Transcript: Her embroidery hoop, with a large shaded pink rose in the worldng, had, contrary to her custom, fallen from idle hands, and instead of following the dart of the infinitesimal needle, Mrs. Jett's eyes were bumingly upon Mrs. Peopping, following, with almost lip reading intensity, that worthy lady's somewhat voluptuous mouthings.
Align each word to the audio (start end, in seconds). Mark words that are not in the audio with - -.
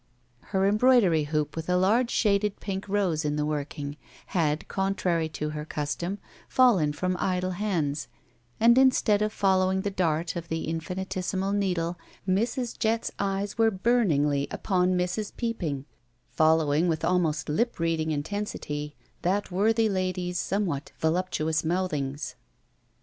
Her 0.45 0.65
embroidery 0.65 1.25
hoop, 1.25 1.55
with 1.55 1.69
a 1.69 1.77
large 1.77 2.09
shaded 2.09 2.59
pink 2.59 2.89
rose 2.89 3.23
in 3.23 3.35
the 3.35 3.45
worldng, 3.45 3.97
had, 4.25 4.67
contrary 4.67 5.29
to 5.33 5.51
her 5.51 5.63
custom, 5.63 6.17
fallen 6.49 6.91
from 6.91 7.15
idle 7.19 7.51
hands, 7.51 8.07
and 8.59 8.79
instead 8.79 9.21
of 9.21 9.31
following 9.31 9.81
the 9.81 9.91
dart 9.91 10.35
of 10.35 10.47
the 10.47 10.61
infinitesimal 10.67 11.51
needle, 11.51 11.99
Mrs. 12.27 12.79
Jett's 12.79 13.11
eyes 13.19 13.59
were 13.59 13.69
bumingly 13.69 14.47
upon 14.49 14.97
Mrs. 14.97 15.35
Peopping, 15.37 15.85
following, 16.31 16.87
with 16.87 17.05
almost 17.05 17.47
lip 17.47 17.77
reading 17.79 18.09
intensity, 18.09 18.95
that 19.21 19.51
worthy 19.51 19.87
lady's 19.87 20.39
somewhat 20.39 20.91
voluptuous 20.97 21.63
mouthings. 21.63 22.33